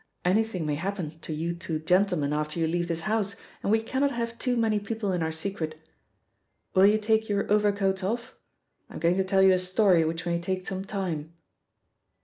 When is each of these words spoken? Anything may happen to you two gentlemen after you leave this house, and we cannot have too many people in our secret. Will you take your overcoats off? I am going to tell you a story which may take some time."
Anything 0.25 0.65
may 0.65 0.73
happen 0.73 1.19
to 1.19 1.31
you 1.31 1.53
two 1.53 1.77
gentlemen 1.77 2.33
after 2.33 2.59
you 2.59 2.65
leave 2.65 2.87
this 2.87 3.01
house, 3.01 3.35
and 3.61 3.71
we 3.71 3.83
cannot 3.83 4.09
have 4.09 4.39
too 4.39 4.57
many 4.57 4.79
people 4.79 5.11
in 5.11 5.21
our 5.21 5.31
secret. 5.31 5.79
Will 6.73 6.87
you 6.87 6.97
take 6.97 7.29
your 7.29 7.45
overcoats 7.53 8.03
off? 8.03 8.35
I 8.89 8.95
am 8.95 8.99
going 8.99 9.17
to 9.17 9.23
tell 9.23 9.43
you 9.43 9.51
a 9.53 9.59
story 9.59 10.03
which 10.03 10.25
may 10.25 10.41
take 10.41 10.65
some 10.65 10.83
time." 10.83 11.33